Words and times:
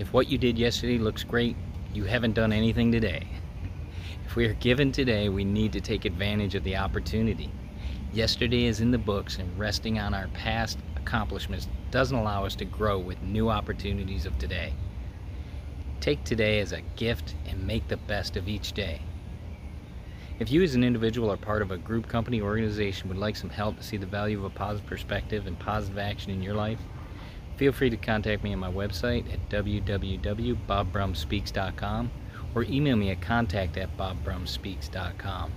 If 0.00 0.14
what 0.14 0.28
you 0.28 0.38
did 0.38 0.58
yesterday 0.58 0.96
looks 0.96 1.24
great, 1.24 1.56
you 1.92 2.04
haven't 2.04 2.32
done 2.32 2.54
anything 2.54 2.90
today. 2.90 3.26
If 4.24 4.34
we 4.34 4.46
are 4.46 4.54
given 4.54 4.92
today, 4.92 5.28
we 5.28 5.44
need 5.44 5.74
to 5.74 5.80
take 5.82 6.06
advantage 6.06 6.54
of 6.54 6.64
the 6.64 6.78
opportunity. 6.78 7.52
Yesterday 8.10 8.64
is 8.64 8.80
in 8.80 8.92
the 8.92 8.98
books, 8.98 9.36
and 9.36 9.58
resting 9.58 9.98
on 9.98 10.14
our 10.14 10.28
past 10.28 10.78
accomplishments 10.96 11.68
doesn't 11.90 12.16
allow 12.16 12.46
us 12.46 12.54
to 12.56 12.64
grow 12.64 12.98
with 12.98 13.20
new 13.20 13.50
opportunities 13.50 14.24
of 14.24 14.38
today. 14.38 14.72
Take 16.00 16.24
today 16.24 16.60
as 16.60 16.72
a 16.72 16.80
gift 16.96 17.34
and 17.46 17.66
make 17.66 17.86
the 17.88 17.98
best 17.98 18.38
of 18.38 18.48
each 18.48 18.72
day. 18.72 19.02
If 20.38 20.50
you 20.50 20.62
as 20.62 20.74
an 20.74 20.82
individual 20.82 21.30
are 21.30 21.36
part 21.36 21.60
of 21.60 21.72
a 21.72 21.76
group, 21.76 22.08
company, 22.08 22.40
or 22.40 22.48
organization 22.48 23.10
would 23.10 23.18
like 23.18 23.36
some 23.36 23.50
help 23.50 23.76
to 23.76 23.82
see 23.82 23.98
the 23.98 24.06
value 24.06 24.38
of 24.38 24.44
a 24.44 24.50
positive 24.50 24.88
perspective 24.88 25.46
and 25.46 25.58
positive 25.58 25.98
action 25.98 26.32
in 26.32 26.42
your 26.42 26.54
life, 26.54 26.80
Feel 27.60 27.72
free 27.72 27.90
to 27.90 27.96
contact 27.98 28.42
me 28.42 28.54
on 28.54 28.58
my 28.58 28.72
website 28.72 29.30
at 29.30 29.50
www.bobbrumspeaks.com 29.50 32.10
or 32.54 32.62
email 32.62 32.96
me 32.96 33.10
at 33.10 33.20
contact 33.20 33.76
at 33.76 33.94
bobbrumspeaks.com. 33.98 35.52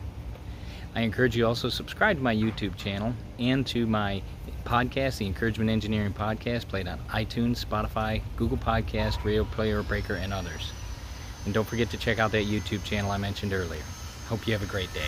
I 0.95 1.01
encourage 1.01 1.37
you 1.37 1.47
also 1.47 1.69
subscribe 1.69 2.17
to 2.17 2.21
my 2.21 2.35
YouTube 2.35 2.75
channel 2.75 3.13
and 3.39 3.65
to 3.67 3.87
my 3.87 4.21
podcast, 4.65 5.19
the 5.19 5.27
Encouragement 5.27 5.69
Engineering 5.69 6.11
Podcast, 6.11 6.67
played 6.67 6.89
on 6.89 6.99
iTunes, 7.07 7.63
Spotify, 7.63 8.21
Google 8.35 8.57
Podcast, 8.57 9.23
Radio 9.23 9.45
Player 9.45 9.81
Breaker, 9.81 10.15
and 10.15 10.33
others. 10.33 10.73
And 11.45 11.53
don't 11.53 11.65
forget 11.65 11.89
to 11.91 11.97
check 11.97 12.19
out 12.19 12.33
that 12.33 12.47
YouTube 12.47 12.83
channel 12.83 13.11
I 13.11 13.17
mentioned 13.17 13.53
earlier. 13.53 13.83
Hope 14.27 14.45
you 14.45 14.51
have 14.51 14.61
a 14.61 14.65
great 14.65 14.93
day. 14.93 15.07